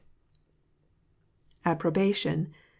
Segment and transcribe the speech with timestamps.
[1.63, 2.51] _Approbation.